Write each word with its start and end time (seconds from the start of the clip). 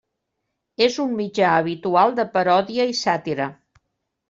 És 0.85 0.97
un 1.03 1.13
mitjà 1.19 1.51
habitual 1.59 2.17
de 2.21 2.27
paròdia 2.39 2.91
i 2.95 2.99
sàtira. 3.03 3.49